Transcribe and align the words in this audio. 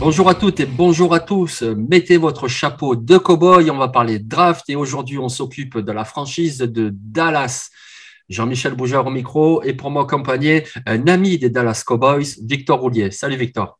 Bonjour 0.00 0.28
à 0.28 0.34
toutes 0.34 0.58
et 0.58 0.66
bonjour 0.66 1.14
à 1.14 1.20
tous. 1.20 1.62
Mettez 1.62 2.16
votre 2.16 2.48
chapeau 2.48 2.96
de 2.96 3.16
cow-boy. 3.18 3.70
On 3.70 3.76
va 3.76 3.86
parler 3.88 4.18
draft 4.18 4.68
et 4.68 4.74
aujourd'hui, 4.74 5.18
on 5.18 5.28
s'occupe 5.28 5.78
de 5.78 5.92
la 5.92 6.04
franchise 6.04 6.58
de 6.58 6.90
Dallas. 6.92 7.70
Jean-Michel 8.28 8.74
Bougeur 8.74 9.06
au 9.06 9.10
micro 9.10 9.62
et 9.62 9.74
pour 9.74 9.90
m'accompagner, 9.90 10.64
un 10.86 11.06
ami 11.06 11.38
des 11.38 11.50
Dallas 11.50 11.84
Cowboys, 11.86 12.36
Victor 12.42 12.80
Roulier. 12.80 13.12
Salut 13.12 13.36
Victor. 13.36 13.78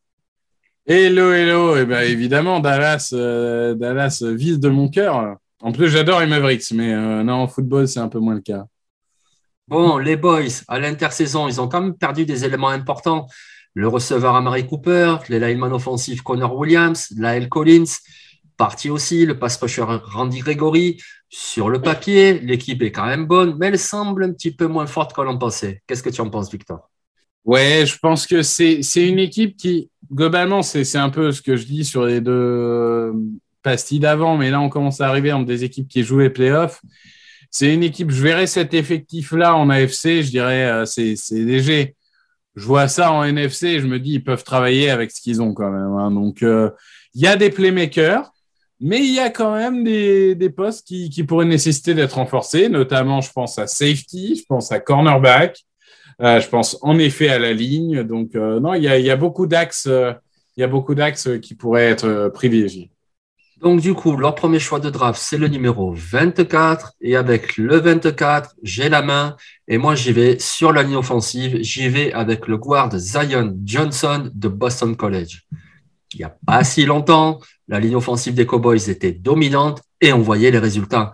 Hello, 0.86 1.32
hello. 1.32 1.76
Eh 1.76 1.86
bien, 1.86 2.02
évidemment, 2.02 2.60
Dallas, 2.60 3.10
euh, 3.12 3.74
Dallas, 3.74 4.22
de 4.22 4.68
mon 4.68 4.88
cœur. 4.88 5.38
En 5.62 5.72
plus, 5.72 5.88
j'adore 5.88 6.20
les 6.20 6.26
Mavericks, 6.26 6.72
mais 6.72 6.92
euh, 6.92 7.22
non, 7.22 7.34
en 7.34 7.48
football, 7.48 7.88
c'est 7.88 8.00
un 8.00 8.08
peu 8.08 8.18
moins 8.18 8.34
le 8.34 8.40
cas. 8.40 8.66
Bon, 9.68 9.96
les 9.96 10.16
Boys, 10.16 10.62
à 10.68 10.78
l'intersaison, 10.78 11.48
ils 11.48 11.60
ont 11.60 11.68
quand 11.68 11.80
même 11.80 11.94
perdu 11.94 12.26
des 12.26 12.44
éléments 12.44 12.68
importants 12.68 13.26
le 13.74 13.88
receveur 13.88 14.34
Amari 14.34 14.66
Cooper, 14.66 15.16
les 15.28 15.38
lineman 15.38 15.72
offensifs 15.72 16.22
Connor 16.22 16.56
Williams, 16.56 17.08
Lael 17.16 17.48
Collins, 17.48 17.84
parti 18.56 18.90
aussi, 18.90 19.24
le 19.24 19.38
pass 19.38 19.56
rusher 19.56 19.84
Randy 19.84 20.40
Gregory. 20.40 21.00
Sur 21.30 21.70
le 21.70 21.80
papier, 21.80 22.38
l'équipe 22.40 22.82
est 22.82 22.92
quand 22.92 23.06
même 23.06 23.26
bonne, 23.26 23.56
mais 23.58 23.68
elle 23.68 23.78
semble 23.78 24.24
un 24.24 24.32
petit 24.32 24.54
peu 24.54 24.66
moins 24.66 24.86
forte 24.86 25.14
que 25.14 25.22
l'on 25.22 25.38
pensait. 25.38 25.82
Qu'est-ce 25.86 26.02
que 26.02 26.10
tu 26.10 26.20
en 26.20 26.28
penses, 26.28 26.50
Victor? 26.50 26.90
Ouais, 27.44 27.84
je 27.86 27.98
pense 27.98 28.26
que 28.26 28.42
c'est 28.42 28.82
une 28.96 29.18
équipe 29.18 29.56
qui, 29.56 29.90
globalement, 30.12 30.62
c'est 30.62 30.96
un 30.96 31.08
peu 31.08 31.32
ce 31.32 31.40
que 31.40 31.56
je 31.56 31.64
dis 31.64 31.84
sur 31.84 32.04
les 32.04 32.20
deux 32.20 33.12
pastilles 33.62 34.00
d'avant, 34.00 34.36
mais 34.36 34.50
là, 34.50 34.60
on 34.60 34.68
commence 34.68 35.00
à 35.00 35.08
arriver 35.08 35.32
entre 35.32 35.46
des 35.46 35.64
équipes 35.64 35.88
qui 35.88 36.02
jouent 36.02 36.20
les 36.20 36.30
playoffs. 36.30 36.80
C'est 37.50 37.72
une 37.72 37.82
équipe, 37.82 38.10
je 38.10 38.22
verrais 38.22 38.46
cet 38.46 38.72
effectif-là 38.74 39.54
en 39.56 39.68
AFC, 39.68 40.22
je 40.22 40.30
dirais, 40.30 40.64
euh, 40.64 40.84
c'est 40.84 41.16
léger 41.32 41.94
je 42.54 42.66
vois 42.66 42.88
ça 42.88 43.12
en 43.12 43.24
NFC 43.24 43.80
je 43.80 43.86
me 43.86 43.98
dis 43.98 44.14
ils 44.14 44.24
peuvent 44.24 44.44
travailler 44.44 44.90
avec 44.90 45.10
ce 45.10 45.20
qu'ils 45.20 45.40
ont 45.42 45.54
quand 45.54 45.70
même. 45.70 45.92
Hein. 45.98 46.10
Donc 46.10 46.42
euh, 46.42 46.70
il 47.14 47.22
y 47.22 47.26
a 47.26 47.36
des 47.36 47.50
playmakers, 47.50 48.30
mais 48.80 48.98
il 49.00 49.14
y 49.14 49.20
a 49.20 49.30
quand 49.30 49.54
même 49.54 49.84
des, 49.84 50.50
postes 50.50 50.86
qui, 50.86 51.24
pourraient 51.24 51.46
nécessiter 51.46 51.94
d'être 51.94 52.14
renforcés, 52.14 52.68
notamment 52.68 53.20
je 53.20 53.30
pense 53.32 53.58
à 53.58 53.66
safety, 53.66 54.36
je 54.36 54.44
pense 54.46 54.72
à 54.72 54.80
cornerback, 54.80 55.58
euh, 56.20 56.40
je 56.40 56.48
pense 56.48 56.78
en 56.82 56.98
effet 56.98 57.28
à 57.28 57.38
la 57.38 57.52
ligne. 57.52 58.02
Donc 58.02 58.34
non, 58.34 58.74
il 58.74 58.82
y 58.82 59.10
a 59.10 59.16
beaucoup 59.16 59.46
d'axes, 59.46 59.88
il 60.56 60.60
y 60.60 60.64
a 60.64 60.68
beaucoup 60.68 60.94
d'axes 60.94 61.28
qui 61.40 61.54
pourraient 61.54 61.90
être 61.90 62.30
privilégiés. 62.34 62.91
Donc, 63.62 63.80
du 63.80 63.94
coup, 63.94 64.16
leur 64.16 64.34
premier 64.34 64.58
choix 64.58 64.80
de 64.80 64.90
draft, 64.90 65.22
c'est 65.22 65.38
le 65.38 65.46
numéro 65.46 65.94
24. 65.94 66.94
Et 67.00 67.14
avec 67.14 67.56
le 67.56 67.78
24, 67.78 68.56
j'ai 68.64 68.88
la 68.88 69.02
main. 69.02 69.36
Et 69.68 69.78
moi, 69.78 69.94
j'y 69.94 70.10
vais 70.12 70.40
sur 70.40 70.72
la 70.72 70.82
ligne 70.82 70.96
offensive. 70.96 71.58
J'y 71.60 71.88
vais 71.88 72.12
avec 72.12 72.48
le 72.48 72.56
guard 72.58 72.90
Zion 72.98 73.56
Johnson 73.64 74.28
de 74.34 74.48
Boston 74.48 74.96
College. 74.96 75.42
Il 76.12 76.18
n'y 76.18 76.24
a 76.24 76.36
pas 76.44 76.64
si 76.64 76.84
longtemps, 76.84 77.38
la 77.68 77.78
ligne 77.78 77.94
offensive 77.94 78.34
des 78.34 78.46
Cowboys 78.46 78.90
était 78.90 79.12
dominante 79.12 79.80
et 80.00 80.12
on 80.12 80.18
voyait 80.18 80.50
les 80.50 80.58
résultats. 80.58 81.12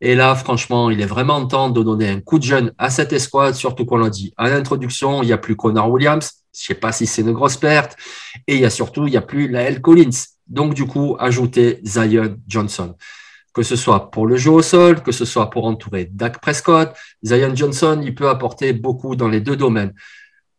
Et 0.00 0.14
là, 0.14 0.36
franchement, 0.36 0.90
il 0.90 1.00
est 1.00 1.06
vraiment 1.06 1.44
temps 1.46 1.68
de 1.68 1.82
donner 1.82 2.08
un 2.08 2.20
coup 2.20 2.38
de 2.38 2.44
jeune 2.44 2.72
à 2.78 2.90
cette 2.90 3.12
escouade, 3.12 3.56
surtout 3.56 3.84
qu'on 3.84 3.96
l'a 3.96 4.08
dit 4.08 4.32
en 4.38 4.44
introduction, 4.44 5.24
il 5.24 5.26
n'y 5.26 5.32
a 5.32 5.38
plus 5.38 5.56
Connor 5.56 5.90
Williams. 5.90 6.30
Je 6.54 6.62
ne 6.62 6.66
sais 6.76 6.80
pas 6.80 6.92
si 6.92 7.06
c'est 7.06 7.22
une 7.22 7.32
grosse 7.32 7.56
perte. 7.56 7.96
Et 8.46 8.54
il 8.54 8.60
y 8.60 8.64
a 8.64 8.70
surtout, 8.70 9.08
il 9.08 9.10
n'y 9.10 9.16
a 9.16 9.22
plus 9.22 9.48
Lael 9.48 9.80
Collins. 9.80 10.37
Donc, 10.48 10.74
du 10.74 10.86
coup, 10.86 11.16
ajouter 11.18 11.80
Zion 11.84 12.36
Johnson. 12.46 12.94
Que 13.52 13.62
ce 13.62 13.76
soit 13.76 14.10
pour 14.10 14.26
le 14.26 14.36
jeu 14.36 14.50
au 14.50 14.62
sol, 14.62 15.02
que 15.02 15.12
ce 15.12 15.24
soit 15.24 15.50
pour 15.50 15.66
entourer 15.66 16.08
Dak 16.12 16.40
Prescott, 16.40 16.94
Zion 17.24 17.54
Johnson, 17.54 18.00
il 18.02 18.14
peut 18.14 18.28
apporter 18.28 18.72
beaucoup 18.72 19.16
dans 19.16 19.28
les 19.28 19.40
deux 19.40 19.56
domaines. 19.56 19.94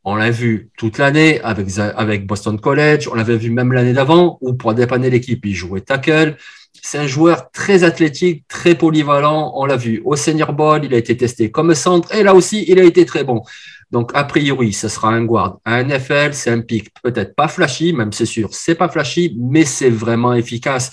On 0.03 0.15
l'a 0.15 0.31
vu 0.31 0.69
toute 0.77 0.97
l'année 0.97 1.41
avec, 1.41 1.67
avec 1.77 2.25
Boston 2.25 2.59
College, 2.59 3.07
on 3.11 3.15
l'avait 3.15 3.37
vu 3.37 3.51
même 3.51 3.73
l'année 3.73 3.93
d'avant, 3.93 4.37
où 4.41 4.53
pour 4.53 4.73
dépanner 4.73 5.09
l'équipe, 5.09 5.45
il 5.45 5.53
jouait 5.53 5.81
tackle. 5.81 6.37
C'est 6.81 6.97
un 6.97 7.07
joueur 7.07 7.51
très 7.51 7.83
athlétique, 7.83 8.45
très 8.47 8.75
polyvalent. 8.75 9.51
On 9.55 9.65
l'a 9.65 9.75
vu 9.75 10.01
au 10.05 10.15
Senior 10.15 10.53
Bowl, 10.53 10.83
il 10.83 10.93
a 10.93 10.97
été 10.97 11.15
testé 11.17 11.51
comme 11.51 11.75
centre, 11.75 12.13
et 12.13 12.23
là 12.23 12.33
aussi, 12.33 12.65
il 12.67 12.79
a 12.79 12.83
été 12.83 13.05
très 13.05 13.23
bon. 13.23 13.43
Donc, 13.91 14.11
a 14.13 14.23
priori, 14.23 14.71
ce 14.71 14.87
sera 14.87 15.09
un 15.09 15.25
guard. 15.25 15.59
Un 15.65 15.83
NFL, 15.83 16.33
c'est 16.33 16.51
un 16.51 16.61
pic 16.61 16.89
peut-être 17.01 17.35
pas 17.35 17.47
flashy, 17.47 17.91
même 17.91 18.13
c'est 18.13 18.25
sûr, 18.25 18.49
c'est 18.51 18.75
pas 18.75 18.87
flashy, 18.87 19.35
mais 19.39 19.65
c'est 19.65 19.89
vraiment 19.89 20.33
efficace. 20.33 20.91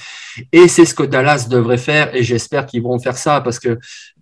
Et 0.50 0.66
c'est 0.66 0.86
ce 0.86 0.94
que 0.94 1.02
Dallas 1.02 1.46
devrait 1.48 1.78
faire 1.78 2.14
et 2.14 2.22
j'espère 2.22 2.64
qu'ils 2.64 2.82
vont 2.82 2.98
faire 2.98 3.16
ça 3.18 3.40
parce 3.42 3.58
que, 3.58 3.78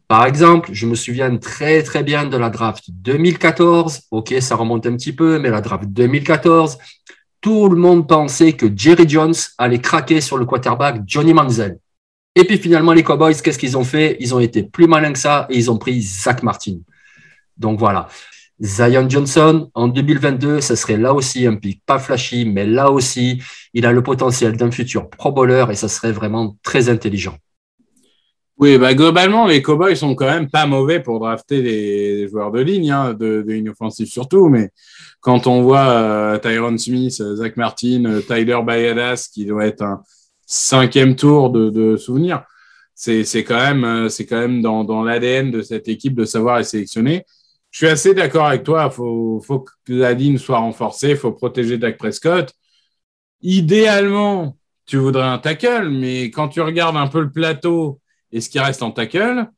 par 0.09 0.27
exemple, 0.27 0.71
je 0.73 0.87
me 0.87 0.97
souviens 0.97 1.37
très, 1.37 1.83
très 1.83 2.03
bien 2.03 2.27
de 2.27 2.37
la 2.37 2.51
draft 2.51 2.85
2014. 2.89 4.03
OK, 4.11 4.35
ça 4.41 4.57
remonte 4.57 4.87
un 4.87 4.97
petit 4.97 5.13
peu, 5.13 5.39
mais 5.39 5.51
la 5.51 5.61
draft 5.61 5.85
2014, 5.87 6.77
tout 7.41 7.69
le 7.69 7.77
monde 7.77 8.09
pensait 8.09 8.55
que 8.55 8.67
Jerry 8.75 9.09
Jones 9.09 9.35
allait 9.57 9.79
craquer 9.79 10.21
sur 10.21 10.37
le 10.37 10.47
quarterback 10.47 11.03
Johnny 11.07 11.33
Manziel. 11.33 11.79
Et 12.35 12.45
puis 12.45 12.59
finalement, 12.59 12.93
les 12.93 13.05
Cowboys, 13.05 13.35
qu'est-ce 13.41 13.59
qu'ils 13.59 13.79
ont 13.79 13.85
fait? 13.85 14.17
Ils 14.19 14.35
ont 14.35 14.41
été 14.41 14.65
plus 14.65 14.89
malins 14.89 15.13
que 15.13 15.19
ça 15.19 15.47
et 15.49 15.57
ils 15.57 15.71
ont 15.71 15.79
pris 15.79 16.03
Zach 16.03 16.43
Martin. 16.43 16.79
Donc 17.57 17.79
voilà. 17.79 18.09
Zion 18.61 19.09
Johnson, 19.09 19.71
en 19.75 19.89
2022, 19.89 20.61
ce 20.61 20.77
serait 20.77 20.97
là 20.97 21.13
aussi 21.13 21.47
un 21.47 21.57
pic 21.57 21.83
pas 21.85 21.99
flashy, 21.99 22.45
mais 22.45 22.67
là 22.67 22.91
aussi, 22.91 23.43
il 23.73 23.85
a 23.85 23.93
le 23.93 24.03
potentiel 24.03 24.57
d'un 24.57 24.71
futur 24.71 25.11
pro 25.11 25.33
bowler 25.33 25.67
et 25.71 25.75
ça 25.75 25.89
serait 25.89 26.13
vraiment 26.13 26.57
très 26.63 26.89
intelligent. 26.89 27.37
Oui, 28.57 28.79
bah 28.79 28.95
globalement, 28.95 29.47
les 29.47 29.63
Cowboys 29.63 29.97
sont 29.97 30.15
quand 30.15 30.27
même 30.27 30.49
pas 30.49 30.67
mauvais 30.67 31.01
pour 31.01 31.19
drafter 31.19 31.61
des, 31.61 32.29
joueurs 32.29 32.53
de 32.53 32.61
ligne, 32.61 32.93
hein, 32.93 33.13
de, 33.13 33.45
ligne 33.47 33.71
offensive 33.71 34.07
surtout, 34.07 34.49
mais 34.49 34.71
quand 35.21 35.49
on 35.49 35.61
voit 35.63 35.91
euh, 35.91 36.39
Tyron 36.39 36.79
Smith, 36.79 37.21
Zach 37.35 37.57
Martin, 37.57 38.05
euh, 38.05 38.21
Tyler 38.21 38.61
Bayadas, 38.65 39.29
qui 39.33 39.45
doit 39.45 39.67
être 39.67 39.83
un 39.83 40.03
cinquième 40.47 41.17
tour 41.17 41.51
de, 41.51 41.97
même, 43.57 43.85
euh, 43.85 44.09
c'est 44.09 44.25
quand 44.25 44.39
même 44.39 44.63
dans, 44.63 44.85
dans 44.85 45.03
l'ADN 45.03 45.51
de 45.51 45.61
cette 45.63 45.89
équipe 45.89 46.15
de 46.15 46.25
savoir 46.25 46.59
les 46.59 46.65
sélectionner. 46.65 47.25
Je 47.75 47.79
suis 47.79 47.89
assez 47.89 48.15
d'accord 48.15 48.47
avec 48.47 48.63
toi. 48.63 48.89
Il 48.89 48.95
faut, 48.95 49.65
que 49.85 49.93
la 49.93 50.13
ligne 50.13 50.39
soit 50.39 50.59
renforcée. 50.59 51.11
Il 51.11 51.17
faut 51.17 51.33
protéger 51.33 51.77
Dak 51.77 51.99
Prescott. 51.99 52.53
Idéalement, 53.43 54.57
tu 54.87 54.97
voudrais 54.97 55.25
un 55.25 55.39
tackle, 55.39 55.89
mais 55.89 56.31
quand 56.31 56.47
tu 56.49 56.61
regardes 56.61 56.97
un 56.97 57.09
peu 57.09 57.21
le 57.21 57.33
plateau 57.33 58.01
et 58.31 58.41
ce 58.41 58.49
qui 58.49 58.61
reste 58.61 58.85
en 58.85 58.93
tackle, 58.93 59.49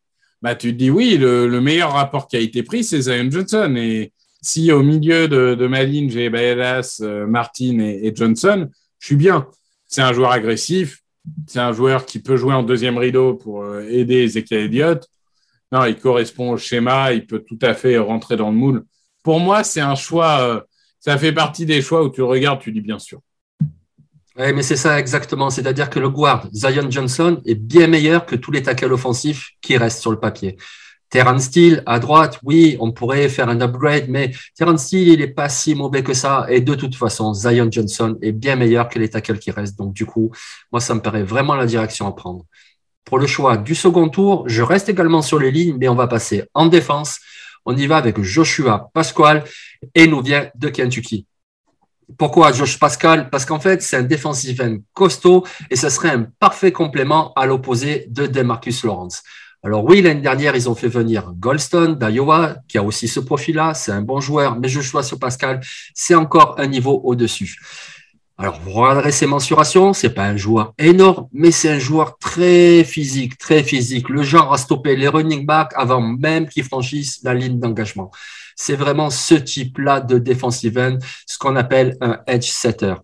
bah, 0.41 0.55
tu 0.55 0.73
te 0.73 0.79
dis 0.79 0.89
oui, 0.89 1.19
le, 1.19 1.61
meilleur 1.61 1.93
rapport 1.93 2.27
qui 2.27 2.39
a 2.39 2.41
été 2.41 2.63
pris, 2.63 2.85
c'est 2.85 3.03
Zion 3.03 3.31
Johnson. 3.31 3.75
Et 3.77 4.15
si 4.41 4.73
au 4.73 4.83
milieu 4.83 5.29
de, 5.29 5.67
ma 5.67 5.83
ligne, 5.83 6.09
j'ai 6.09 6.31
Bayelas, 6.31 7.01
euh, 7.03 7.27
Martin 7.27 7.81
et, 7.81 8.15
Johnson, 8.17 8.67
je 8.99 9.07
suis 9.09 9.17
bien. 9.17 9.47
C'est 9.89 10.01
un 10.01 10.15
joueur 10.15 10.33
agressif. 10.33 11.03
C'est 11.47 11.61
un 11.61 11.75
joueur 11.75 12.07
qui 12.07 12.21
peut 12.21 12.39
jouer 12.39 12.55
en 12.55 12.63
deuxième 12.63 12.97
rideau 12.97 13.35
pour 13.35 13.63
euh, 13.63 13.87
aider 13.91 14.25
Ezekiel 14.25 14.61
Elliott 14.61 15.07
non, 15.77 15.85
il 15.85 15.97
correspond 15.97 16.53
au 16.53 16.57
schéma, 16.57 17.13
il 17.13 17.27
peut 17.27 17.41
tout 17.41 17.59
à 17.63 17.75
fait 17.75 17.99
rentrer 17.99 18.37
dans 18.37 18.51
le 18.51 18.57
moule. 18.57 18.85
Pour 19.23 19.41
moi, 19.41 19.65
c'est 19.65 19.81
un 19.81 19.95
choix, 19.95 20.41
euh, 20.41 20.61
ça 21.01 21.19
fait 21.19 21.33
partie 21.33 21.67
des 21.67 21.83
choix 21.83 22.03
où 22.03 22.11
tu 22.11 22.23
regardes, 22.23 22.61
tu 22.61 22.73
dis 22.73 22.81
bien 22.81 22.99
sûr. 22.99 23.21
Oui, 24.39 24.53
mais 24.55 24.63
c'est 24.63 24.77
ça 24.77 24.99
exactement. 24.99 25.51
C'est-à-dire 25.51 25.89
que 25.89 25.99
le 25.99 26.11
guard, 26.11 26.47
Zion 26.53 26.91
Johnson, 26.91 27.41
est 27.47 27.55
bien 27.55 27.87
meilleur 27.87 28.27
que 28.27 28.37
tous 28.37 28.51
les 28.51 28.63
tackles 28.63 28.93
offensifs 28.93 29.51
qui 29.63 29.77
restent 29.77 30.01
sur 30.01 30.11
le 30.11 30.21
papier. 30.21 30.57
Terran 31.09 31.39
Steele 31.39 31.83
à 31.87 31.99
droite, 31.99 32.39
oui, 32.43 32.77
on 32.81 32.93
pourrait 32.93 33.29
faire 33.29 33.49
un 33.49 33.61
upgrade, 33.61 34.07
mais 34.09 34.33
Terran 34.57 34.77
Steele, 34.77 35.09
il 35.09 35.23
est 35.23 35.29
pas 35.29 35.49
si 35.49 35.75
mauvais 35.75 36.03
que 36.03 36.15
ça. 36.15 36.47
Et 36.49 36.61
de 36.61 36.75
toute 36.75 36.97
façon, 36.97 37.33
Zion 37.33 37.69
Johnson 37.71 38.19
est 38.21 38.33
bien 38.33 38.57
meilleur 38.57 38.89
que 38.89 38.99
les 38.99 39.09
tackles 39.09 39.39
qui 39.39 39.51
restent. 39.51 39.79
Donc, 39.79 39.95
du 39.95 40.05
coup, 40.05 40.31
moi, 40.73 40.81
ça 40.81 40.95
me 40.95 41.01
paraît 41.01 41.23
vraiment 41.23 41.55
la 41.55 41.67
direction 41.67 42.07
à 42.07 42.13
prendre. 42.13 42.45
Pour 43.07 43.21
le 43.21 43.29
choix 43.29 43.57
du 43.57 43.77
second 43.77 44.09
tour, 44.09 44.49
je 44.49 44.63
reste 44.63 44.89
également 44.89 45.23
sur 45.23 45.39
les 45.39 45.53
lignes, 45.53 45.77
mais 45.79 45.87
on 45.87 45.95
va 45.95 46.09
passer 46.09 46.43
en 46.55 46.67
défense. 46.67 47.21
On 47.65 47.77
y 47.77 47.87
va 47.87 47.99
avec 47.99 48.21
Joshua 48.21 48.91
Pasquale 48.93 49.45
et 49.95 50.09
nous 50.09 50.21
vient 50.23 50.49
de 50.57 50.69
Kentucky. 50.69 51.25
Pourquoi 52.19 52.51
Josh 52.51 52.81
Pascal? 52.81 53.31
Parce 53.31 53.45
qu'en 53.45 53.61
fait, 53.61 53.81
c'est 53.81 53.97
un 53.97 54.03
defensive 54.03 54.61
end 54.61 54.79
costaud 54.93 55.47
et 55.71 55.77
ce 55.77 55.89
serait 55.89 56.11
un 56.11 56.27
parfait 56.41 56.73
complément 56.73 57.33
à 57.35 57.47
l'opposé 57.47 58.07
de 58.09 58.27
Demarcus 58.27 58.83
Lawrence. 58.83 59.23
Alors 59.63 59.85
oui, 59.85 60.03
l'année 60.03 60.21
dernière, 60.21 60.57
ils 60.57 60.69
ont 60.69 60.75
fait 60.75 60.89
venir 60.89 61.33
Goldstone 61.37 61.97
d'Iowa, 61.97 62.57
qui 62.67 62.77
a 62.77 62.83
aussi 62.83 63.07
ce 63.07 63.21
profil-là. 63.21 63.75
C'est 63.75 63.93
un 63.93 64.03
bon 64.03 64.19
joueur, 64.19 64.59
mais 64.59 64.69
sur 64.69 65.19
Pascal. 65.21 65.61
C'est 65.95 66.17
encore 66.17 66.57
un 66.59 66.67
niveau 66.67 67.01
au-dessus. 67.05 67.57
Alors, 68.39 68.61
vous 68.61 68.73
regarderez 68.73 69.13
ses 69.13 69.27
mensurations, 69.27 69.95
c'est 69.95 70.11
pas 70.11 70.27
un 70.27 70.37
joueur 70.37 70.75
énorme, 70.77 71.27
mais 71.33 71.51
c'est 71.51 71.71
un 71.71 71.79
joueur 71.79 72.19
très 72.19 72.85
physique, 72.85 73.39
très 73.39 73.63
physique. 73.63 74.11
Le 74.11 74.23
genre 74.23 74.53
à 74.53 74.59
stopper 74.59 74.95
les 74.95 75.09
running 75.09 75.47
backs 75.47 75.73
avant 75.75 76.03
même 76.03 76.47
qu'ils 76.47 76.65
franchissent 76.65 77.21
la 77.23 77.33
ligne 77.33 77.59
d'engagement. 77.59 78.11
C'est 78.55 78.77
vraiment 78.77 79.09
ce 79.09 79.35
type-là 79.35 80.01
de 80.01 80.19
defensive 80.19 80.79
end, 80.79 80.99
ce 81.27 81.39
qu'on 81.39 81.57
appelle 81.57 81.97
un 82.03 82.21
edge 82.27 82.51
setter. 82.51 82.95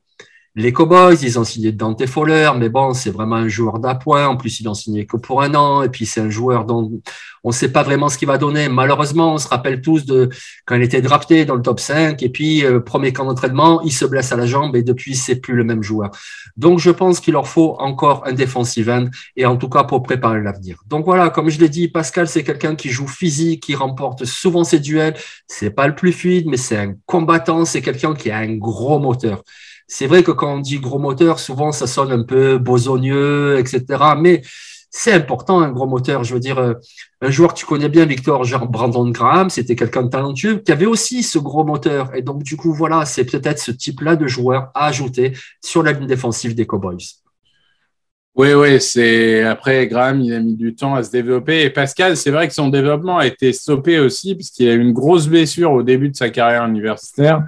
Les 0.54 0.70
Cowboys, 0.70 1.16
ils 1.22 1.38
ont 1.38 1.44
signé 1.44 1.72
Dante 1.72 2.04
Fowler, 2.04 2.50
mais 2.58 2.69
bon, 2.69 2.93
c'est 2.93 3.08
vraiment 3.08 3.37
un 3.37 3.49
joueur 3.49 3.78
d'appoint. 3.78 4.26
En 4.26 4.37
plus, 4.37 4.60
ils 4.60 4.64
l'ont 4.64 4.75
signé 4.75 5.06
que 5.06 5.16
pour 5.16 5.40
un 5.40 5.54
an. 5.54 5.82
Et 5.82 5.88
puis, 5.88 6.04
c'est 6.04 6.20
un 6.20 6.28
joueur 6.28 6.66
dont 6.66 7.00
on 7.43 7.49
ne 7.49 7.54
sait 7.54 7.72
pas 7.72 7.82
vraiment 7.82 8.10
ce 8.10 8.19
qu'il 8.19 8.28
va 8.28 8.37
donner. 8.37 8.69
Malheureusement, 8.69 9.32
on 9.32 9.38
se 9.38 9.49
rappelle 9.49 9.81
tous 9.81 10.04
de 10.04 10.28
quand 10.66 10.76
il 10.76 10.82
était 10.82 11.00
drafté 11.00 11.46
dans 11.46 11.54
le 11.54 11.62
top 11.62 11.81
5. 11.81 12.22
Et 12.22 12.28
puis, 12.28 12.66
euh, 12.66 12.81
premier 12.81 13.14
camp 13.14 13.25
d'entraînement, 13.25 13.81
il 13.81 13.93
se 13.93 14.04
blesse 14.04 14.31
à 14.31 14.37
la 14.37 14.44
jambe 14.44 14.76
et 14.76 14.82
depuis, 14.82 15.16
c'est 15.16 15.37
plus 15.37 15.54
le 15.54 15.64
même 15.64 15.82
joueur. 15.82 16.10
Donc, 16.58 16.81
je 16.81 16.90
pense 16.90 17.19
qu'il 17.20 17.32
leur 17.32 17.48
faut 17.48 17.76
encore 17.78 18.22
un 18.26 18.34
defensive 18.34 18.90
end 18.90 19.06
et 19.37 19.46
en 19.46 19.56
tout 19.56 19.70
cas 19.70 19.84
pour 19.84 20.02
préparer 20.02 20.43
l'avenir. 20.43 20.82
Donc 20.87 21.06
voilà, 21.06 21.31
comme 21.31 21.48
je 21.48 21.58
l'ai 21.60 21.70
dit, 21.70 21.88
Pascal, 21.88 22.28
c'est 22.28 22.44
quelqu'un 22.44 22.75
qui 22.75 22.90
joue 22.90 23.08
physique, 23.08 23.62
qui 23.62 23.75
remporte 23.75 24.26
souvent 24.26 24.64
ses 24.64 24.81
duels. 24.81 25.14
C'est 25.46 25.70
pas 25.70 25.87
le 25.87 25.94
plus 25.94 26.12
fluide, 26.12 26.46
mais 26.46 26.58
c'est 26.58 26.76
un 26.76 26.94
combattant. 27.06 27.64
C'est 27.64 27.81
quelqu'un 27.81 28.14
qui 28.14 28.31
a 28.31 28.37
un 28.37 28.55
gros 28.56 28.98
moteur. 28.98 29.43
C'est 29.94 30.06
vrai 30.06 30.22
que 30.22 30.30
quand 30.30 30.54
on 30.54 30.58
dit 30.58 30.78
gros 30.78 30.98
moteur, 30.98 31.38
souvent 31.38 31.70
ça 31.70 31.86
sonne 31.86 32.12
un 32.12 32.22
peu 32.22 32.56
bosogneux, 32.56 33.58
etc. 33.58 33.84
Mais 34.18 34.40
c'est 34.88 35.12
important, 35.12 35.60
un 35.60 35.70
gros 35.70 35.86
moteur. 35.86 36.24
Je 36.24 36.32
veux 36.32 36.40
dire, 36.40 36.56
euh, 36.56 36.72
un 37.20 37.30
joueur 37.30 37.52
que 37.52 37.58
tu 37.58 37.66
connais 37.66 37.90
bien, 37.90 38.06
Victor, 38.06 38.42
genre 38.44 38.66
Brandon 38.66 39.10
Graham, 39.10 39.50
c'était 39.50 39.76
quelqu'un 39.76 40.04
de 40.04 40.08
talentueux 40.08 40.56
qui 40.64 40.72
avait 40.72 40.86
aussi 40.86 41.22
ce 41.22 41.38
gros 41.38 41.64
moteur. 41.64 42.14
Et 42.14 42.22
donc, 42.22 42.42
du 42.42 42.56
coup, 42.56 42.72
voilà, 42.72 43.04
c'est 43.04 43.26
peut-être 43.26 43.58
ce 43.58 43.70
type-là 43.70 44.16
de 44.16 44.26
joueur 44.26 44.70
à 44.74 44.86
ajouter 44.86 45.34
sur 45.62 45.82
la 45.82 45.92
ligne 45.92 46.06
défensive 46.06 46.54
des 46.54 46.66
Cowboys. 46.66 46.96
Oui, 48.34 48.55
oui, 48.55 48.81
c'est 48.81 49.43
après 49.43 49.87
Graham, 49.87 50.23
il 50.23 50.32
a 50.32 50.40
mis 50.40 50.55
du 50.55 50.75
temps 50.75 50.94
à 50.94 51.02
se 51.02 51.11
développer. 51.11 51.62
Et 51.64 51.70
Pascal, 51.70 52.17
c'est 52.17 52.31
vrai 52.31 52.49
que 52.49 52.55
son 52.55 52.69
développement 52.69 53.19
a 53.19 53.26
été 53.26 53.52
stoppé 53.52 53.99
aussi 53.99 54.34
puisqu'il 54.34 54.69
a 54.70 54.73
eu 54.73 54.81
une 54.81 54.94
grosse 54.94 55.26
blessure 55.26 55.73
au 55.73 55.82
début 55.82 56.08
de 56.08 56.17
sa 56.17 56.31
carrière 56.31 56.67
universitaire. 56.67 57.44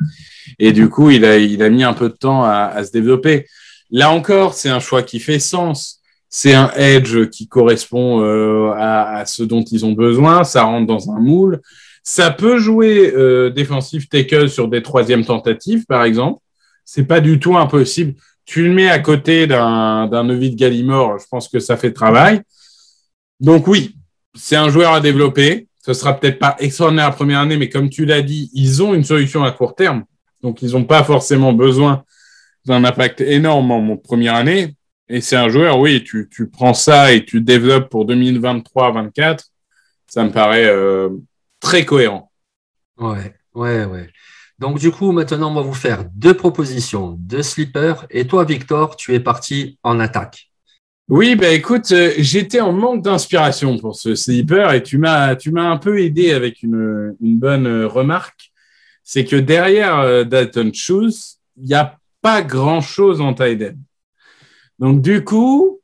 Et 0.58 0.72
du 0.72 0.90
coup, 0.90 1.08
il 1.08 1.24
a, 1.24 1.70
mis 1.70 1.84
un 1.84 1.94
peu 1.94 2.10
de 2.10 2.14
temps 2.14 2.44
à, 2.44 2.84
se 2.84 2.92
développer. 2.92 3.46
Là 3.90 4.10
encore, 4.10 4.52
c'est 4.52 4.68
un 4.68 4.80
choix 4.80 5.02
qui 5.02 5.20
fait 5.20 5.38
sens. 5.38 6.00
C'est 6.28 6.52
un 6.52 6.70
edge 6.76 7.30
qui 7.30 7.48
correspond 7.48 8.20
euh, 8.20 8.72
à, 8.76 9.20
à, 9.20 9.26
ce 9.26 9.42
dont 9.42 9.62
ils 9.62 9.86
ont 9.86 9.92
besoin. 9.92 10.44
Ça 10.44 10.64
rentre 10.64 10.86
dans 10.86 11.10
un 11.10 11.18
moule. 11.18 11.62
Ça 12.02 12.30
peut 12.30 12.58
jouer 12.58 13.10
euh, 13.16 13.48
défensif 13.48 14.10
tackle 14.10 14.50
sur 14.50 14.68
des 14.68 14.82
troisièmes 14.82 15.24
tentatives, 15.24 15.86
par 15.86 16.04
exemple. 16.04 16.40
C'est 16.84 17.04
pas 17.04 17.20
du 17.20 17.40
tout 17.40 17.56
impossible. 17.56 18.14
Tu 18.44 18.64
le 18.64 18.72
mets 18.72 18.90
à 18.90 18.98
côté 18.98 19.46
d'un, 19.46 20.28
Ovid 20.28 20.56
Gallimore, 20.56 21.18
je 21.18 21.26
pense 21.30 21.48
que 21.48 21.60
ça 21.60 21.76
fait 21.76 21.92
travail. 21.92 22.42
Donc 23.40 23.66
oui, 23.66 23.96
c'est 24.34 24.56
un 24.56 24.68
joueur 24.68 24.92
à 24.92 25.00
développer. 25.00 25.68
Ce 25.84 25.92
sera 25.92 26.18
peut-être 26.18 26.38
pas 26.38 26.56
extraordinaire 26.58 27.08
la 27.10 27.14
première 27.14 27.40
année, 27.40 27.56
mais 27.56 27.68
comme 27.68 27.90
tu 27.90 28.04
l'as 28.04 28.22
dit, 28.22 28.50
ils 28.54 28.82
ont 28.82 28.94
une 28.94 29.04
solution 29.04 29.44
à 29.44 29.52
court 29.52 29.74
terme. 29.74 30.04
Donc 30.42 30.62
ils 30.62 30.72
n'ont 30.72 30.84
pas 30.84 31.04
forcément 31.04 31.52
besoin 31.52 32.04
d'un 32.66 32.84
impact 32.84 33.20
énorme 33.20 33.70
en 33.70 33.80
mon 33.80 33.96
première 33.96 34.34
année. 34.34 34.74
Et 35.08 35.20
c'est 35.20 35.36
un 35.36 35.48
joueur, 35.48 35.78
oui, 35.78 36.02
tu, 36.02 36.28
prends 36.50 36.74
ça 36.74 37.12
et 37.12 37.24
tu 37.24 37.40
développes 37.40 37.90
pour 37.90 38.06
2023-24. 38.06 39.44
Ça 40.06 40.24
me 40.24 40.30
paraît 40.30 40.66
euh, 40.66 41.10
très 41.60 41.84
cohérent. 41.84 42.30
Ouais, 42.98 43.34
ouais, 43.54 43.84
ouais. 43.84 44.08
Donc, 44.58 44.78
du 44.78 44.90
coup, 44.90 45.12
maintenant, 45.12 45.50
on 45.50 45.54
va 45.54 45.62
vous 45.62 45.74
faire 45.74 46.04
deux 46.14 46.34
propositions 46.34 47.16
de 47.18 47.42
sleeper. 47.42 48.06
Et 48.10 48.26
toi, 48.26 48.44
Victor, 48.44 48.96
tu 48.96 49.14
es 49.14 49.20
parti 49.20 49.78
en 49.82 49.98
attaque. 49.98 50.50
Oui, 51.08 51.34
bah 51.34 51.50
écoute, 51.50 51.92
euh, 51.92 52.12
j'étais 52.16 52.60
en 52.60 52.72
manque 52.72 53.02
d'inspiration 53.02 53.76
pour 53.76 53.94
ce 53.94 54.14
sleeper 54.14 54.72
et 54.72 54.82
tu 54.82 54.96
m'as, 54.96 55.36
un 55.54 55.76
peu 55.76 56.00
aidé 56.00 56.32
avec 56.32 56.62
une, 56.62 57.14
bonne 57.20 57.66
euh, 57.66 57.86
remarque. 57.86 58.52
C'est 59.02 59.26
que 59.26 59.36
derrière 59.36 59.98
euh, 59.98 60.24
Dalton 60.24 60.72
Shoes, 60.72 61.36
il 61.58 61.64
n'y 61.64 61.74
a 61.74 61.98
pas 62.22 62.40
grand 62.40 62.80
chose 62.80 63.20
en 63.20 63.34
tight 63.34 63.74
Donc, 64.78 65.02
du 65.02 65.22
coup, 65.24 65.80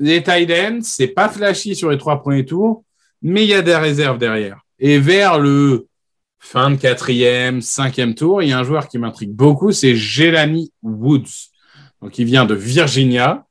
les 0.00 0.24
tight 0.24 0.50
ends, 0.50 0.80
c'est 0.82 1.06
pas 1.06 1.28
flashy 1.28 1.76
sur 1.76 1.90
les 1.90 1.98
trois 1.98 2.20
premiers 2.20 2.44
tours, 2.44 2.84
mais 3.22 3.44
il 3.44 3.50
y 3.50 3.54
a 3.54 3.62
des 3.62 3.76
réserves 3.76 4.18
derrière. 4.18 4.60
Et 4.80 4.98
vers 4.98 5.38
le 5.38 5.86
fin 6.44 6.70
de 6.70 6.76
quatrième, 6.76 7.62
cinquième 7.62 8.14
tour, 8.14 8.42
il 8.42 8.50
y 8.50 8.52
a 8.52 8.58
un 8.58 8.64
joueur 8.64 8.88
qui 8.88 8.98
m'intrigue 8.98 9.32
beaucoup, 9.32 9.72
c'est 9.72 9.96
Jelani 9.96 10.70
Woods. 10.82 11.48
Donc, 12.02 12.18
il 12.18 12.26
vient 12.26 12.44
de 12.44 12.54
Virginia. 12.54 13.46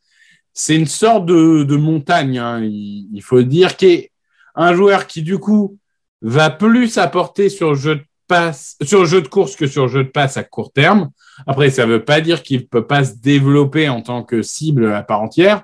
C'est 0.54 0.75
une 0.75 0.86
sorte 0.86 1.25
de, 1.25 1.63
de 1.63 1.75
montagne, 1.75 2.38
hein. 2.38 2.62
il, 2.63 3.22
faut 3.24 3.42
dire, 3.42 3.75
qui 3.78 3.86
est 3.88 4.12
un 4.54 4.75
joueur 4.75 5.07
qui, 5.07 5.24
du 5.24 5.40
coup, 5.40 5.80
va 6.22 6.51
plus 6.51 7.00
apporter 7.00 7.50
sur 7.50 7.69
le 7.72 7.75
jeu 7.75 7.95
de 7.95 8.04
passe, 8.28 8.78
sur 8.84 9.06
jeu 9.07 9.24
de 9.24 9.28
course 9.28 9.56
que 9.56 9.66
sur 9.66 9.88
le 9.88 9.92
jeu 9.92 10.04
de 10.04 10.10
passe 10.10 10.38
à 10.38 10.44
court 10.44 10.72
terme. 10.72 11.10
Après, 11.48 11.72
ça 11.72 11.88
ne 11.88 11.94
veut 11.94 12.06
pas 12.06 12.22
dire 12.22 12.44
qu'il 12.44 12.60
ne 12.60 12.66
peut 12.66 12.86
pas 12.86 13.04
se 13.04 13.16
développer 13.16 13.90
en 13.90 14.01
tant 14.01 14.22
que 14.22 14.44
cible 14.44 14.94
à 14.94 15.01
part 15.01 15.22
entière, 15.22 15.63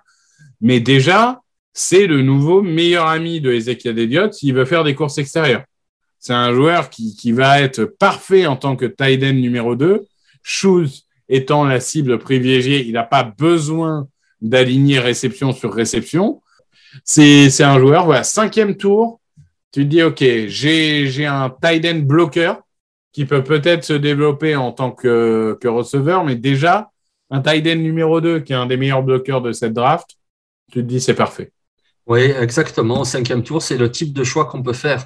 mais 0.61 0.79
déjà, 0.79 1.41
c'est 1.73 2.07
le 2.07 2.23
nouveau 2.23 2.63
meilleur 2.63 3.05
ami 3.05 3.39
de 3.39 3.51
Ezekiel 3.51 3.99
Elliott 3.99 4.33
s'il 4.33 4.55
veut 4.55 4.65
faire 4.65 4.83
des 4.83 4.95
courses 4.95 5.19
extérieures. 5.19 5.63
C'est 6.19 6.33
un 6.33 6.53
joueur 6.53 6.89
qui, 6.89 7.31
va 7.31 7.61
être 7.61 7.85
parfait 7.85 8.45
en 8.45 8.57
tant 8.57 8.75
que 8.75 8.85
tight 8.85 9.23
end 9.23 9.33
numéro 9.33 9.75
2. 9.75 10.05
Shoes 10.43 11.05
étant 11.29 11.63
la 11.63 11.79
cible 11.79 12.19
privilégiée, 12.19 12.85
il 12.85 12.93
n'a 12.93 13.03
pas 13.03 13.23
besoin 13.23 14.07
d'aligner 14.41 14.99
réception 14.99 15.53
sur 15.53 15.73
réception. 15.73 16.41
C'est 17.03 17.63
un 17.63 17.79
joueur, 17.79 18.05
voilà, 18.05 18.23
cinquième 18.23 18.75
tour. 18.75 19.21
Tu 19.71 19.83
te 19.83 19.87
dis, 19.87 20.03
OK, 20.03 20.23
j'ai 20.47 21.25
un 21.25 21.49
tight 21.61 21.85
end 21.85 21.99
bloqueur 21.99 22.61
qui 23.11 23.25
peut 23.25 23.43
peut-être 23.43 23.83
se 23.83 23.93
développer 23.93 24.55
en 24.55 24.71
tant 24.71 24.91
que, 24.91 25.57
que 25.61 25.67
receveur, 25.67 26.23
mais 26.23 26.35
déjà, 26.35 26.91
un 27.29 27.41
tight 27.41 27.65
end 27.67 27.75
numéro 27.75 28.21
2 28.21 28.39
qui 28.41 28.53
est 28.53 28.55
un 28.55 28.65
des 28.65 28.77
meilleurs 28.77 29.03
bloqueurs 29.03 29.41
de 29.41 29.51
cette 29.51 29.73
draft, 29.73 30.17
tu 30.71 30.79
te 30.79 30.85
dis, 30.85 30.99
c'est 30.99 31.13
parfait. 31.13 31.51
Oui, 32.07 32.21
exactement. 32.21 33.01
Au 33.01 33.05
cinquième 33.05 33.43
tour, 33.43 33.61
c'est 33.61 33.77
le 33.77 33.91
type 33.91 34.13
de 34.13 34.23
choix 34.23 34.45
qu'on 34.45 34.63
peut 34.63 34.73
faire. 34.73 35.05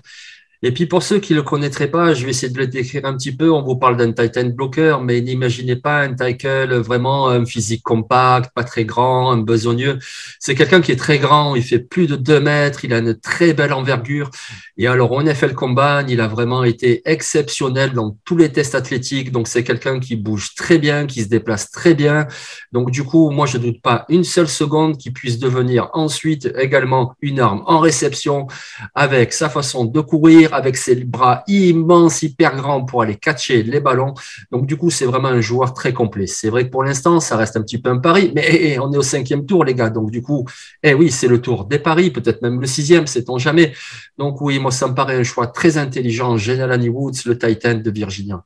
Et 0.66 0.72
puis 0.72 0.86
pour 0.86 1.04
ceux 1.04 1.20
qui 1.20 1.34
ne 1.34 1.40
le 1.40 1.44
connaîtraient 1.44 1.92
pas, 1.92 2.14
je 2.14 2.24
vais 2.24 2.32
essayer 2.32 2.52
de 2.52 2.58
le 2.58 2.68
décrire 2.68 3.04
un 3.04 3.18
petit 3.18 3.36
peu. 3.36 3.52
On 3.52 3.62
vous 3.62 3.76
parle 3.76 3.98
d'un 3.98 4.14
Titan 4.14 4.46
blocker, 4.46 5.02
mais 5.04 5.20
n'imaginez 5.20 5.76
pas 5.76 6.00
un 6.00 6.14
tackle 6.14 6.74
vraiment 6.76 7.28
un 7.28 7.46
physique 7.46 7.84
compact, 7.84 8.52
pas 8.56 8.64
très 8.64 8.86
grand, 8.86 9.32
un 9.32 9.40
besogneux. 9.40 10.00
C'est 10.40 10.56
quelqu'un 10.56 10.80
qui 10.80 10.94
est 10.94 10.96
très 10.96 11.20
grand, 11.20 11.56
il 11.56 11.64
fait 11.64 11.80
plus 11.80 12.08
de 12.08 12.16
2 12.16 12.40
mètres, 12.40 12.86
il 12.86 12.94
a 12.94 13.00
une 13.00 13.14
très 13.14 13.52
belle 13.52 13.74
envergure. 13.74 14.32
Et 14.78 14.88
alors 14.88 15.12
au 15.12 15.22
NFL 15.22 15.54
Combine, 15.54 16.06
il 16.08 16.22
a 16.22 16.30
vraiment 16.30 16.64
été 16.64 17.02
exceptionnel 17.04 17.92
dans 17.92 18.18
tous 18.24 18.38
les 18.38 18.50
tests 18.50 18.74
athlétiques. 18.74 19.34
Donc 19.34 19.50
c'est 19.50 19.66
quelqu'un 19.66 20.00
qui 20.00 20.16
bouge 20.16 20.56
très 20.56 20.78
bien, 20.78 21.08
qui 21.08 21.24
se 21.24 21.28
déplace 21.28 21.72
très 21.72 21.94
bien. 21.94 22.26
Donc 22.72 22.90
du 22.90 23.04
coup, 23.04 23.32
moi 23.32 23.48
je 23.48 23.58
doute 23.58 23.82
pas 23.82 24.06
une 24.08 24.24
seule 24.24 24.48
seconde 24.48 24.98
qu'il 24.98 25.12
puisse 25.12 25.40
devenir 25.40 25.90
ensuite 25.92 26.50
également 26.58 27.16
une 27.22 27.42
arme 27.42 27.64
en 27.66 27.80
réception 27.80 28.48
avec 28.96 29.34
sa 29.34 29.50
façon 29.50 29.84
de 29.84 30.00
courir 30.00 30.53
avec 30.54 30.78
ses 30.78 30.96
bras 30.96 31.44
immenses, 31.48 32.22
hyper 32.22 32.56
grands 32.56 32.84
pour 32.86 33.02
aller 33.02 33.16
catcher 33.16 33.64
les 33.64 33.80
ballons. 33.80 34.14
Donc, 34.52 34.66
du 34.66 34.78
coup, 34.78 34.90
c'est 34.90 35.06
vraiment 35.06 35.30
un 35.30 35.42
joueur 35.42 35.74
très 35.74 35.94
complet. 35.94 36.28
C'est 36.28 36.50
vrai 36.50 36.66
que 36.66 36.72
pour 36.72 36.84
l'instant, 36.84 37.20
ça 37.20 37.38
reste 37.38 37.58
un 37.58 37.62
petit 37.62 37.80
peu 37.80 37.90
un 37.90 37.98
pari, 37.98 38.32
mais 38.36 38.46
eh, 38.48 38.74
eh, 38.74 38.80
on 38.80 38.92
est 38.94 38.98
au 38.98 39.04
cinquième 39.04 39.46
tour, 39.46 39.66
les 39.66 39.76
gars. 39.76 39.90
Donc, 39.90 40.12
du 40.12 40.22
coup, 40.22 40.46
eh 40.82 40.94
oui, 40.94 41.12
c'est 41.12 41.28
le 41.28 41.42
tour 41.42 41.66
des 41.66 41.80
paris, 41.80 42.12
peut-être 42.12 42.42
même 42.42 42.60
le 42.62 42.68
sixième, 42.68 43.08
sait-on 43.08 43.38
jamais. 43.38 43.74
Donc, 44.18 44.42
oui, 44.42 44.60
moi, 44.60 44.72
ça 44.72 44.88
me 44.88 44.96
paraît 44.96 45.18
un 45.18 45.24
choix 45.24 45.48
très 45.48 45.78
intelligent. 45.78 46.38
General 46.38 46.80
Woods, 46.90 47.26
le 47.26 47.38
Titan 47.38 47.76
de 47.76 47.92
Virginia. 47.92 48.44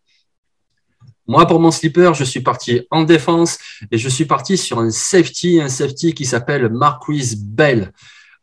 Moi, 1.27 1.45
pour 1.45 1.59
mon 1.59 1.71
slipper, 1.71 2.11
je 2.15 2.23
suis 2.23 2.39
parti 2.39 2.81
en 2.89 3.03
défense 3.03 3.57
et 3.91 3.97
je 3.97 4.07
suis 4.07 4.25
parti 4.25 4.57
sur 4.57 4.79
un 4.79 4.89
safety, 4.91 5.59
un 5.59 5.67
safety 5.67 6.13
qui 6.13 6.25
s'appelle 6.25 6.69
Marquis 6.69 7.35
Bell. 7.37 7.91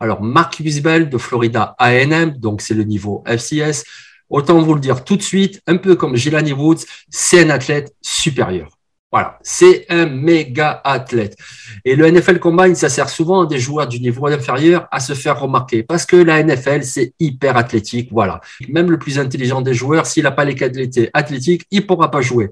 Alors, 0.00 0.22
Marquis 0.22 0.80
Bell 0.80 1.08
de 1.08 1.18
Florida 1.18 1.74
A&M, 1.78 2.36
donc 2.38 2.60
c'est 2.60 2.74
le 2.74 2.84
niveau 2.84 3.22
FCS. 3.26 3.84
Autant 4.28 4.60
vous 4.60 4.74
le 4.74 4.80
dire 4.80 5.04
tout 5.04 5.16
de 5.16 5.22
suite, 5.22 5.60
un 5.66 5.76
peu 5.76 5.96
comme 5.96 6.16
Jelani 6.16 6.52
Woods, 6.52 6.84
c'est 7.10 7.44
un 7.44 7.50
athlète 7.50 7.94
supérieur. 8.02 8.68
Voilà, 9.14 9.38
c'est 9.42 9.86
un 9.90 10.06
méga 10.06 10.80
athlète. 10.82 11.36
Et 11.84 11.94
le 11.94 12.10
NFL 12.10 12.40
Combine, 12.40 12.74
ça 12.74 12.88
sert 12.88 13.08
souvent 13.08 13.44
à 13.44 13.46
des 13.46 13.60
joueurs 13.60 13.86
du 13.86 14.00
niveau 14.00 14.26
inférieur 14.26 14.88
à 14.90 14.98
se 14.98 15.12
faire 15.12 15.38
remarquer 15.38 15.84
parce 15.84 16.04
que 16.04 16.16
la 16.16 16.42
NFL, 16.42 16.82
c'est 16.82 17.14
hyper 17.20 17.56
athlétique. 17.56 18.08
Voilà. 18.10 18.40
Même 18.68 18.90
le 18.90 18.98
plus 18.98 19.20
intelligent 19.20 19.60
des 19.60 19.72
joueurs, 19.72 20.06
s'il 20.06 20.24
n'a 20.24 20.32
pas 20.32 20.44
les 20.44 20.56
qualités 20.56 21.10
athlétiques, 21.14 21.64
il 21.70 21.86
pourra 21.86 22.10
pas 22.10 22.22
jouer. 22.22 22.50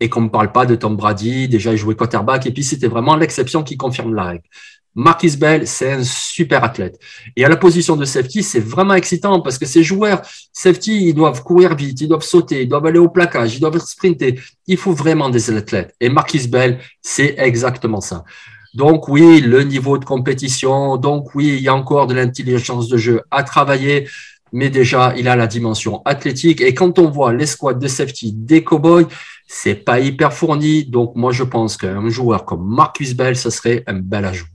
Et 0.00 0.08
qu'on 0.08 0.22
ne 0.22 0.28
parle 0.28 0.50
pas 0.50 0.66
de 0.66 0.74
Tom 0.74 0.96
Brady, 0.96 1.46
déjà 1.46 1.70
il 1.70 1.78
jouait 1.78 1.94
quarterback, 1.94 2.46
et 2.46 2.50
puis 2.50 2.64
c'était 2.64 2.88
vraiment 2.88 3.14
l'exception 3.14 3.62
qui 3.62 3.76
confirme 3.76 4.12
la 4.12 4.24
règle. 4.24 4.42
Marquis 4.94 5.36
Bell, 5.36 5.66
c'est 5.66 5.92
un 5.92 6.04
super 6.04 6.64
athlète. 6.64 6.98
Et 7.36 7.44
à 7.44 7.48
la 7.48 7.56
position 7.56 7.96
de 7.96 8.04
safety, 8.04 8.42
c'est 8.42 8.60
vraiment 8.60 8.94
excitant 8.94 9.40
parce 9.40 9.58
que 9.58 9.64
ces 9.64 9.82
joueurs, 9.82 10.20
safety, 10.52 11.08
ils 11.08 11.14
doivent 11.14 11.42
courir 11.42 11.74
vite, 11.74 12.00
ils 12.02 12.08
doivent 12.08 12.22
sauter, 12.22 12.62
ils 12.62 12.68
doivent 12.68 12.86
aller 12.86 12.98
au 12.98 13.08
plaquage, 13.08 13.54
ils 13.56 13.60
doivent 13.60 13.78
sprinter. 13.78 14.38
Il 14.66 14.76
faut 14.76 14.92
vraiment 14.92 15.30
des 15.30 15.50
athlètes. 15.50 15.94
Et 16.00 16.08
Marquis 16.08 16.46
Bell, 16.46 16.78
c'est 17.00 17.34
exactement 17.38 18.00
ça. 18.00 18.24
Donc 18.74 19.08
oui, 19.08 19.40
le 19.40 19.62
niveau 19.62 19.98
de 19.98 20.04
compétition, 20.04 20.96
donc 20.96 21.34
oui, 21.34 21.54
il 21.58 21.62
y 21.62 21.68
a 21.68 21.74
encore 21.74 22.06
de 22.06 22.14
l'intelligence 22.14 22.88
de 22.88 22.96
jeu 22.96 23.22
à 23.30 23.42
travailler, 23.42 24.08
mais 24.52 24.70
déjà, 24.70 25.14
il 25.16 25.28
a 25.28 25.36
la 25.36 25.46
dimension 25.46 26.02
athlétique. 26.04 26.60
Et 26.60 26.74
quand 26.74 26.98
on 26.98 27.10
voit 27.10 27.32
l'escouade 27.32 27.78
de 27.78 27.88
safety 27.88 28.32
des 28.32 28.62
Cowboys, 28.62 29.06
c'est 29.46 29.74
pas 29.74 30.00
hyper 30.00 30.32
fourni. 30.32 30.84
Donc 30.84 31.16
moi, 31.16 31.32
je 31.32 31.44
pense 31.44 31.76
qu'un 31.76 32.08
joueur 32.10 32.44
comme 32.44 32.66
Marcus 32.66 33.14
Bell, 33.14 33.36
ce 33.36 33.50
serait 33.50 33.82
un 33.86 33.94
bel 33.94 34.24
ajout. 34.26 34.51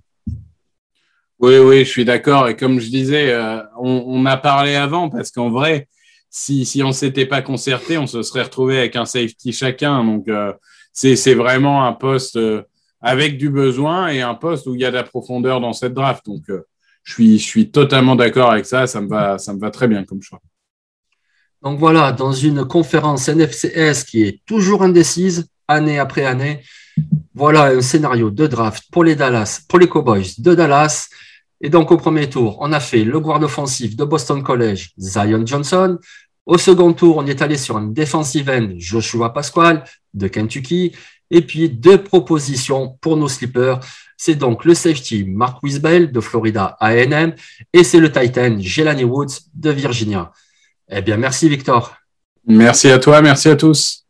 Oui, 1.39 1.57
oui, 1.59 1.85
je 1.85 1.89
suis 1.89 2.05
d'accord. 2.05 2.47
Et 2.47 2.55
comme 2.55 2.79
je 2.79 2.89
disais, 2.89 3.31
euh, 3.31 3.61
on, 3.79 4.25
a 4.25 4.37
parlé 4.37 4.75
avant 4.75 5.09
parce 5.09 5.31
qu'en 5.31 5.49
vrai, 5.49 5.87
si, 6.29 6.65
si 6.65 6.81
on 6.81 6.91
s'était 6.91 7.27
pas 7.27 7.41
concerté, 7.41 7.97
on 7.97 8.07
se 8.07 8.23
serait 8.23 8.41
retrouvé 8.41 8.79
avec 8.79 8.95
un 8.95 9.05
safety 9.05 9.53
chacun. 9.53 10.03
Donc, 10.03 10.27
euh, 10.27 10.51
c'est 10.93 11.35
vraiment 11.35 11.85
un 11.85 11.93
poste 11.93 12.37
euh, 12.37 12.63
avec 13.01 13.37
du 13.37 13.49
besoin 13.49 14.07
et 14.07 14.21
un 14.21 14.33
poste 14.33 14.65
où 14.65 14.73
il 14.73 14.81
y 14.81 14.85
a 14.85 14.89
de 14.89 14.95
la 14.95 15.03
profondeur 15.03 15.61
dans 15.61 15.73
cette 15.73 15.93
draft. 15.93 16.25
Donc, 16.25 16.45
je, 17.03 17.37
suis, 17.37 17.71
totalement 17.71 18.15
d'accord 18.15 18.51
avec 18.51 18.65
ça. 18.65 18.87
Ça 18.87 18.99
va, 19.01 19.37
ça 19.37 19.53
me 19.53 19.59
va 19.59 19.69
très 19.69 19.87
bien 19.87 20.03
comme 20.03 20.21
choix. 20.21 20.41
Donc 21.61 21.79
voilà, 21.79 22.11
dans 22.11 22.31
une 22.31 22.65
conférence 22.65 23.29
NFCS 23.29 24.03
qui 24.05 24.23
est 24.23 24.41
toujours 24.45 24.83
indécise, 24.83 25.47
année 25.67 25.99
après 25.99 26.25
année, 26.25 26.61
voilà 27.33 27.65
un 27.65 27.81
scénario 27.81 28.29
de 28.29 28.47
draft 28.47 28.83
pour 28.91 29.03
les 29.03 29.15
Dallas, 29.15 29.61
pour 29.67 29.79
les 29.79 29.87
Cowboys 29.87 30.33
de 30.37 30.55
Dallas. 30.55 31.09
Et 31.61 31.69
donc, 31.69 31.91
au 31.91 31.97
premier 31.97 32.29
tour, 32.29 32.57
on 32.61 32.71
a 32.71 32.79
fait 32.79 33.03
le 33.03 33.19
guard 33.19 33.41
offensif 33.41 33.95
de 33.95 34.03
Boston 34.03 34.43
College, 34.43 34.91
Zion 34.97 35.45
Johnson. 35.45 35.97
Au 36.45 36.57
second 36.57 36.93
tour, 36.93 37.17
on 37.17 37.25
est 37.25 37.41
allé 37.41 37.57
sur 37.57 37.77
un 37.77 37.87
defensive 37.87 38.49
end, 38.49 38.69
Joshua 38.77 39.33
Pasquale 39.33 39.83
de 40.13 40.27
Kentucky. 40.27 40.93
Et 41.29 41.41
puis, 41.41 41.69
deux 41.69 42.01
propositions 42.01 42.97
pour 43.01 43.17
nos 43.17 43.27
slippers. 43.27 43.79
C'est 44.17 44.35
donc 44.35 44.65
le 44.65 44.73
safety 44.73 45.25
Mark 45.25 45.61
Wisbell 45.61 46.11
de 46.11 46.19
Florida 46.19 46.75
A&M 46.79 47.35
et 47.71 47.83
c'est 47.83 47.99
le 47.99 48.11
Titan 48.11 48.57
Jelani 48.59 49.03
Woods 49.03 49.41
de 49.53 49.69
Virginia. 49.69 50.31
Eh 50.89 51.01
bien, 51.01 51.17
merci 51.17 51.47
Victor. 51.49 51.95
Merci 52.47 52.89
à 52.89 52.97
toi, 52.97 53.21
merci 53.21 53.49
à 53.49 53.55
tous. 53.55 54.06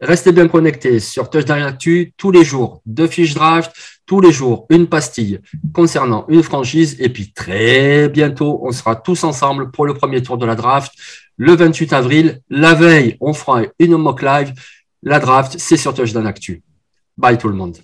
Restez 0.00 0.30
bien 0.30 0.46
connectés 0.46 1.00
sur 1.00 1.28
Touchdown 1.28 1.62
Actu 1.62 2.12
tous 2.16 2.30
les 2.30 2.44
jours, 2.44 2.82
deux 2.86 3.08
fiches 3.08 3.34
draft, 3.34 3.72
tous 4.06 4.20
les 4.20 4.30
jours, 4.30 4.66
une 4.70 4.86
pastille 4.86 5.40
concernant 5.72 6.24
une 6.28 6.44
franchise. 6.44 6.96
Et 7.00 7.08
puis 7.08 7.32
très 7.32 8.08
bientôt, 8.08 8.60
on 8.62 8.70
sera 8.70 8.94
tous 8.94 9.24
ensemble 9.24 9.72
pour 9.72 9.86
le 9.86 9.94
premier 9.94 10.22
tour 10.22 10.38
de 10.38 10.46
la 10.46 10.54
draft. 10.54 10.92
Le 11.36 11.56
28 11.56 11.92
avril, 11.92 12.40
la 12.48 12.74
veille, 12.74 13.16
on 13.20 13.32
fera 13.32 13.62
une 13.80 13.96
mock 13.96 14.22
live. 14.22 14.52
La 15.02 15.18
draft, 15.18 15.56
c'est 15.58 15.76
sur 15.76 15.94
Touchdown 15.94 16.26
Actu. 16.26 16.62
Bye 17.16 17.36
tout 17.36 17.48
le 17.48 17.54
monde. 17.54 17.78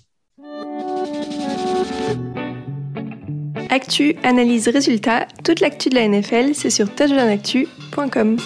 Actu, 3.69 4.15
analyse, 4.23 4.69
résultat, 4.69 5.27
toute 5.43 5.59
l'actu 5.59 5.89
de 5.89 5.95
la 5.95 6.07
NFL, 6.07 6.55
c'est 6.55 6.69
sur 6.69 6.93
touchdownactu.com. 6.95 8.37